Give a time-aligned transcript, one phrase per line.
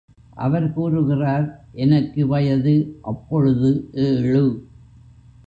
[0.35, 1.45] அவர் கூறுகிறார்
[1.73, 2.75] எனக்கு வயது
[3.01, 3.71] அப்பொழுது
[3.93, 4.43] ஏழு.